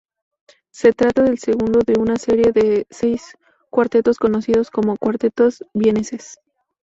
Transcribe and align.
Se 0.71 0.93
trata 0.93 1.21
del 1.21 1.37
segundo 1.37 1.81
de 1.85 1.93
una 1.99 2.15
serie 2.15 2.51
de 2.51 2.87
seis 2.89 3.37
cuartetos, 3.69 4.17
conocidos 4.17 4.71
como 4.71 4.97
"Cuartetos 4.97 5.63
vieneses". 5.75 6.39